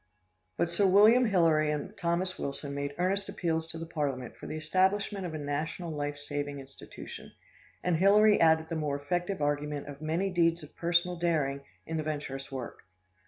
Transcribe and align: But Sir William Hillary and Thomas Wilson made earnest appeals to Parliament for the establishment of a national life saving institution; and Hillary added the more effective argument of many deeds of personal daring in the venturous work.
But 0.57 0.71
Sir 0.71 0.87
William 0.87 1.25
Hillary 1.25 1.69
and 1.69 1.95
Thomas 1.95 2.39
Wilson 2.39 2.73
made 2.73 2.95
earnest 2.97 3.29
appeals 3.29 3.67
to 3.67 3.85
Parliament 3.85 4.35
for 4.35 4.47
the 4.47 4.55
establishment 4.57 5.27
of 5.27 5.35
a 5.35 5.37
national 5.37 5.91
life 5.91 6.17
saving 6.17 6.59
institution; 6.59 7.33
and 7.83 7.97
Hillary 7.97 8.41
added 8.41 8.69
the 8.69 8.75
more 8.75 8.95
effective 8.95 9.43
argument 9.43 9.85
of 9.87 10.01
many 10.01 10.31
deeds 10.31 10.63
of 10.63 10.75
personal 10.75 11.17
daring 11.17 11.61
in 11.85 11.97
the 11.97 12.03
venturous 12.03 12.51
work. 12.51 12.79